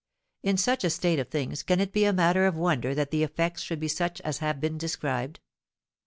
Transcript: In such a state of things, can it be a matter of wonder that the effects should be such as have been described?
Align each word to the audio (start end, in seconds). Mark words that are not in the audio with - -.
In 0.41 0.57
such 0.57 0.83
a 0.83 0.89
state 0.89 1.19
of 1.19 1.27
things, 1.29 1.61
can 1.61 1.79
it 1.79 1.93
be 1.93 2.05
a 2.05 2.11
matter 2.11 2.47
of 2.47 2.57
wonder 2.57 2.95
that 2.95 3.11
the 3.11 3.21
effects 3.21 3.61
should 3.61 3.79
be 3.79 3.87
such 3.87 4.19
as 4.21 4.39
have 4.39 4.59
been 4.59 4.79
described? 4.79 5.39